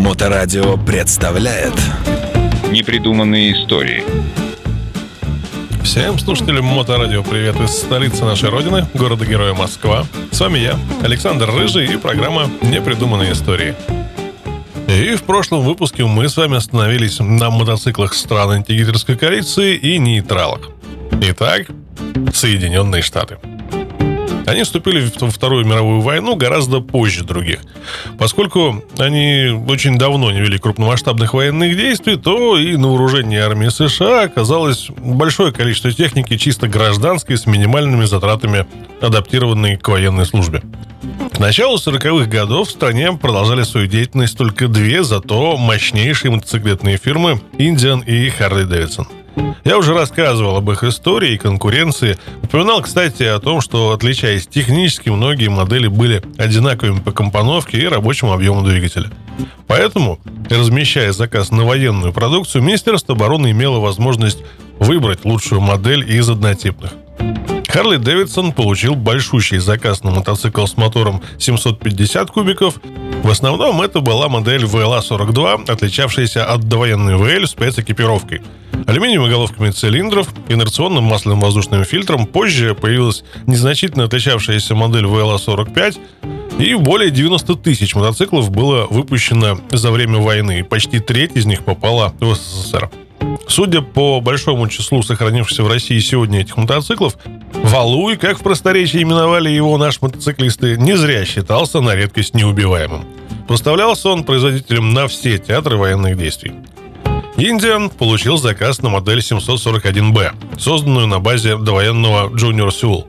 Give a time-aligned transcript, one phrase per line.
[0.00, 1.74] Моторадио представляет
[2.70, 4.02] Непридуманные истории
[5.84, 10.06] Всем слушателям Моторадио привет из столицы нашей родины, города-героя Москва.
[10.30, 13.74] С вами я, Александр Рыжий и программа «Непридуманные истории».
[14.88, 20.70] И в прошлом выпуске мы с вами остановились на мотоциклах стран антигитлеровской коалиции и нейтралах.
[21.20, 21.66] Итак,
[22.32, 23.36] Соединенные Штаты–
[24.50, 27.60] они вступили во Вторую мировую войну гораздо позже других.
[28.18, 34.24] Поскольку они очень давно не вели крупномасштабных военных действий, то и на вооружении армии США
[34.24, 38.66] оказалось большое количество техники чисто гражданской с минимальными затратами,
[39.00, 40.62] адаптированной к военной службе.
[41.32, 47.40] К началу 40-х годов в стране продолжали свою деятельность только две, зато мощнейшие мотоциклетные фирмы
[47.56, 49.06] Indian и Davidson–
[49.64, 52.18] я уже рассказывал об их истории и конкуренции.
[52.42, 58.32] Упоминал, кстати, о том, что, отличаясь технически, многие модели были одинаковыми по компоновке и рабочему
[58.32, 59.10] объему двигателя.
[59.66, 64.38] Поэтому, размещая заказ на военную продукцию, Министерство обороны имело возможность
[64.78, 66.92] выбрать лучшую модель из однотипных.
[67.68, 72.80] Харли Дэвидсон получил большущий заказ на мотоцикл с мотором 750 кубиков.
[73.22, 78.42] В основном это была модель VLA-42, отличавшаяся от довоенной VL спецэкипировкой–
[78.86, 82.26] алюминиевыми головками цилиндров, инерционным масляным воздушным фильтром.
[82.26, 85.98] Позже появилась незначительно отличавшаяся модель VLA-45,
[86.58, 91.64] и более 90 тысяч мотоциклов было выпущено за время войны, и почти треть из них
[91.64, 92.90] попала в СССР.
[93.48, 97.16] Судя по большому числу сохранившихся в России сегодня этих мотоциклов,
[97.52, 103.04] Валуй, как в просторечии именовали его наши мотоциклисты, не зря считался на редкость неубиваемым.
[103.46, 106.52] Поставлялся он производителем на все театры военных действий.
[107.42, 113.06] Индиан получил заказ на модель 741B, созданную на базе довоенного Junior Sewell.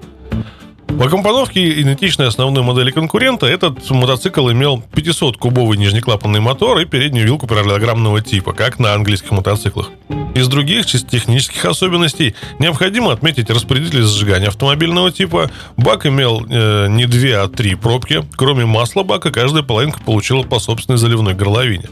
[1.01, 7.47] По компоновке идентичной основной модели конкурента, этот мотоцикл имел 500-кубовый нижнеклапанный мотор и переднюю вилку
[7.47, 9.89] параллелограммного типа, как на английских мотоциклах.
[10.35, 15.49] Из других чисто технических особенностей необходимо отметить распределитель зажигания автомобильного типа.
[15.75, 18.23] Бак имел э, не две, а три пробки.
[18.35, 21.89] Кроме масла бака, каждая половинка получила по собственной заливной горловине.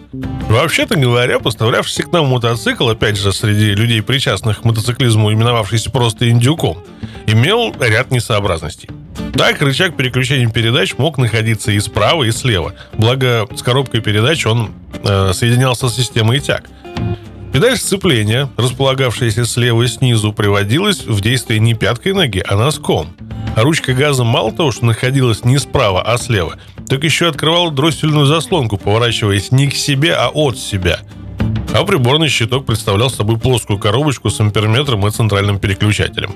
[0.47, 6.29] Вообще-то говоря, поставлявшийся к нам мотоцикл, опять же, среди людей, причастных к мотоциклизму, именовавшийся просто
[6.29, 6.77] индюком,
[7.25, 8.89] имел ряд несообразностей.
[9.33, 12.73] Так, рычаг переключения передач мог находиться и справа, и слева.
[12.93, 14.71] Благо, с коробкой передач он
[15.03, 16.69] э, соединялся с системой тяг.
[17.53, 23.15] Педаль сцепления, располагавшаяся слева и снизу, приводилась в действие не пяткой ноги, а носком.
[23.55, 26.55] А ручка газа мало того, что находилась не справа, а слева,
[26.87, 30.99] так еще открывала дроссельную заслонку, поворачиваясь не к себе, а от себя.
[31.73, 36.35] А приборный щиток представлял собой плоскую коробочку с амперметром и центральным переключателем.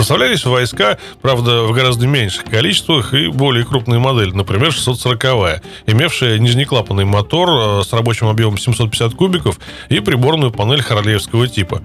[0.00, 7.04] Поставлялись войска, правда, в гораздо меньших количествах и более крупные модели, например, 640-я, имевшая нижнеклапанный
[7.04, 9.60] мотор э, с рабочим объемом 750 кубиков
[9.90, 11.82] и приборную панель хоролеевского типа.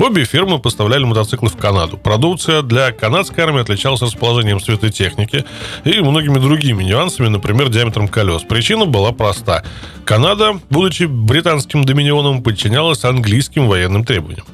[0.00, 1.96] Обе фирмы поставляли мотоциклы в Канаду.
[1.96, 5.44] Продукция для канадской армии отличалась расположением светотехники
[5.84, 8.42] и многими другими нюансами, например, диаметром колес.
[8.42, 9.64] Причина была проста.
[10.04, 14.46] Канада, будучи британским доминионом, подчинялась английским военным требованиям.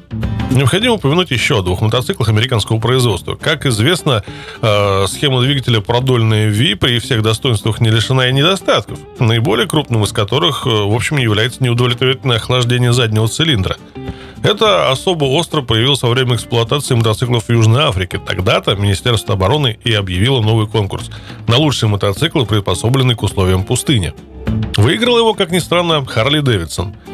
[0.51, 3.35] Необходимо упомянуть еще о двух мотоциклах американского производства.
[3.35, 4.23] Как известно,
[4.61, 10.11] э, схема двигателя продольная V при всех достоинствах не лишена и недостатков, наиболее крупным из
[10.11, 13.77] которых, э, в общем, является неудовлетворительное охлаждение заднего цилиндра.
[14.45, 18.21] Это особо остро появилось во время эксплуатации мотоциклов в Южной Африке.
[18.25, 21.09] Тогда-то Министерство обороны и объявило новый конкурс
[21.47, 24.13] на лучшие мотоциклы, приспособленные к условиям пустыни.
[24.77, 26.95] Выиграл его, как ни странно, Харли Дэвидсон–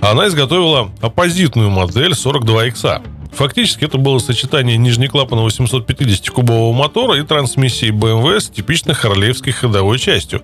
[0.00, 3.02] она изготовила оппозитную модель 42X.
[3.32, 10.42] Фактически это было сочетание нижнеклапанного 750-кубового мотора и трансмиссии BMW с типичной харлеевской ходовой частью.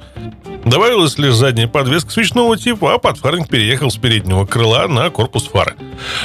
[0.64, 5.74] Добавилась лишь задняя подвеска свечного типа, а подфарник переехал с переднего крыла на корпус фары.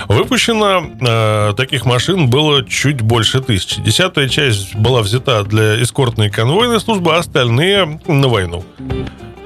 [0.08, 3.82] Выпущено э, таких машин было чуть больше тысячи.
[3.82, 8.64] Десятая часть была взята для эскортной конвойной службы, а остальные на войну.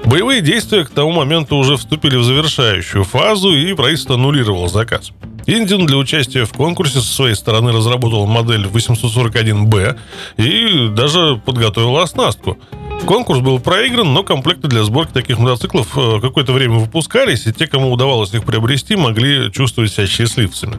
[0.04, 5.10] Боевые действия к тому моменту уже вступили в завершающую фазу, и правительство аннулировало заказ.
[5.46, 9.96] Индин для участия в конкурсе со своей стороны разработал модель 841Б
[10.38, 12.58] и даже подготовил оснастку.
[13.06, 17.66] Конкурс был проигран, но комплекты для сборки таких мотоциклов э, какое-то время выпускались, и те,
[17.66, 20.78] кому удавалось их приобрести, могли чувствовать себя счастливцами.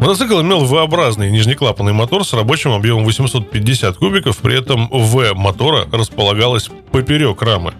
[0.00, 6.68] Мотоцикл имел V-образный нижнеклапанный мотор с рабочим объемом 850 кубиков, при этом V мотора располагалась
[6.90, 7.72] поперек рамы.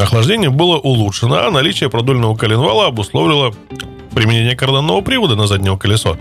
[0.00, 3.52] Охлаждение было улучшено, а наличие продольного коленвала обусловило
[4.18, 6.16] применение карданного привода на заднее колесо.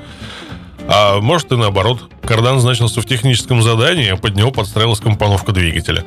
[0.88, 6.06] А может и наоборот, кардан значился в техническом задании, а под него подстраивалась компоновка двигателя.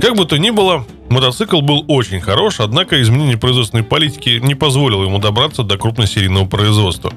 [0.00, 5.04] Как бы то ни было, Мотоцикл был очень хорош, однако изменение производственной политики не позволило
[5.04, 7.12] ему добраться до крупносерийного производства.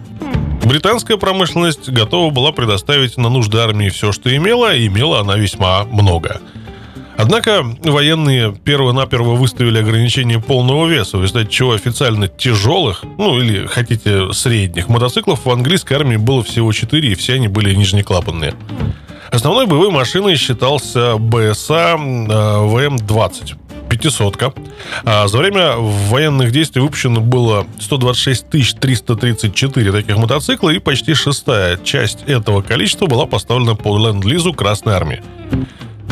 [0.63, 5.85] Британская промышленность готова была предоставить на нужды армии все, что имела, и имела она весьма
[5.85, 6.39] много.
[7.17, 14.31] Однако военные перво-наперво выставили ограничение полного веса, в результате чего официально тяжелых, ну или хотите
[14.33, 18.53] средних мотоциклов в английской армии было всего 4, и все они были нижнеклапанные.
[19.31, 23.57] Основной боевой машиной считался БСА э, ВМ-20
[23.89, 24.53] пятисотка.
[25.03, 32.23] А за время военных действий выпущено было 126 334 таких мотоцикла, и почти шестая часть
[32.27, 35.23] этого количества была поставлена по ленд-лизу Красной Армии.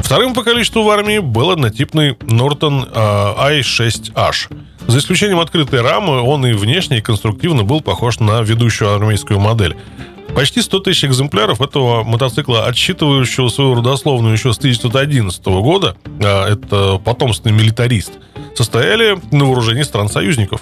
[0.06, 4.56] Вторым по количеству в армии был однотипный Norton i6H.
[4.86, 9.76] За исключением открытой рамы, он и внешне, и конструктивно был похож на ведущую армейскую модель.
[10.36, 17.02] Почти 100 тысяч экземпляров этого мотоцикла, отсчитывающего свою родословную еще с 1911 года, а это
[17.04, 18.12] потомственный милитарист,
[18.54, 20.62] состояли на вооружении стран-союзников.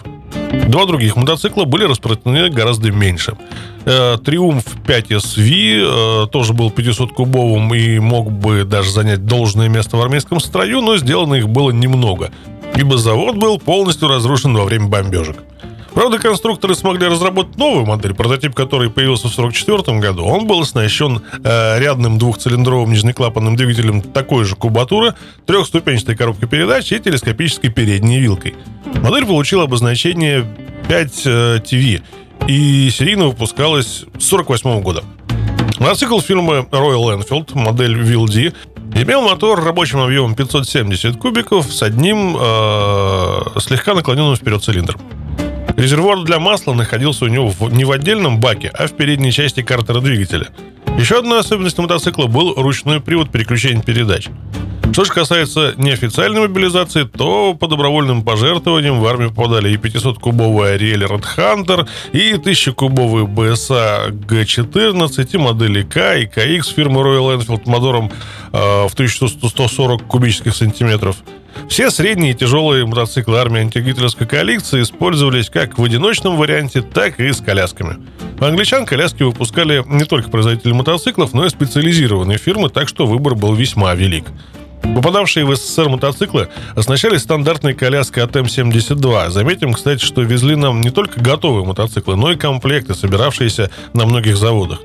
[0.67, 3.35] Два других мотоцикла были распространены гораздо меньше.
[3.85, 9.97] Э, Триумф 5 SV э, тоже был 500-кубовым и мог бы даже занять должное место
[9.97, 12.31] в армейском строю, но сделано их было немного,
[12.75, 15.37] ибо завод был полностью разрушен во время бомбежек.
[15.93, 20.25] Правда, конструкторы смогли разработать новую модель, прототип которой появился в 1944 году.
[20.25, 25.13] Он был оснащен э, рядным двухцилиндровым нижнеклапанным двигателем такой же кубатуры,
[25.45, 28.55] трехступенчатой коробкой передач и телескопической передней вилкой.
[29.01, 30.45] Модель получила обозначение
[30.87, 35.03] 5TV э, и серийно выпускалась с 1948 года.
[35.79, 38.53] Мотоцикл фирмы Royal Enfield, модель VLD,
[38.95, 45.01] имел мотор рабочим объемом 570 кубиков с одним э, слегка наклоненным вперед цилиндром.
[45.75, 49.61] Резервуар для масла находился у него в, не в отдельном баке, а в передней части
[49.61, 50.47] картера двигателя.
[50.97, 54.27] Еще одной особенностью мотоцикла был ручной привод переключения передач.
[54.91, 61.05] Что же касается неофициальной мобилизации, то по добровольным пожертвованиям в армию попадали и 500-кубовый Ариэль
[61.05, 68.11] Hunter, и 1000-кубовый BSA G14, и модели К, и KX фирмы Royal Enfield мотором
[68.51, 68.57] э,
[68.87, 71.17] в 1140 кубических сантиметров–
[71.69, 77.31] все средние и тяжелые мотоциклы армии антигитлеровской коалиции использовались как в одиночном варианте, так и
[77.31, 77.97] с колясками.
[78.39, 83.53] Англичан коляски выпускали не только производители мотоциклов, но и специализированные фирмы, так что выбор был
[83.53, 84.25] весьма велик.
[84.83, 89.29] Попадавшие в СССР мотоциклы оснащались стандартной коляской от М-72.
[89.29, 94.37] Заметим, кстати, что везли нам не только готовые мотоциклы, но и комплекты, собиравшиеся на многих
[94.37, 94.79] заводах.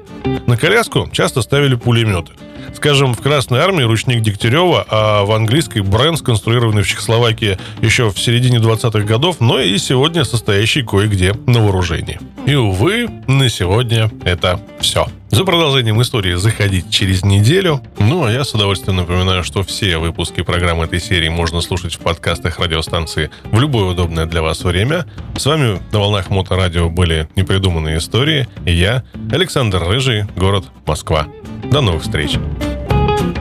[0.46, 2.32] На коляску часто ставили пулеметы–
[2.75, 8.19] Скажем, в Красной Армии ручник Дегтярева, а в английской бренд, сконструированный в Чехословакии еще в
[8.19, 12.20] середине 20-х годов, но и сегодня состоящий кое-где на вооружении.
[12.47, 15.06] И, увы, на сегодня это все.
[15.31, 17.82] За продолжением истории заходить через неделю.
[17.99, 21.99] Ну, а я с удовольствием напоминаю, что все выпуски программы этой серии можно слушать в
[21.99, 25.05] подкастах радиостанции в любое удобное для вас время.
[25.37, 28.49] С вами на волнах Моторадио были непридуманные истории.
[28.65, 31.29] И я, Александр Рыжий, город Москва.
[31.70, 32.38] До новых встреч.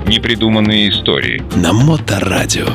[0.06, 1.42] Непридуманные истории.
[1.56, 2.68] На Моторадио.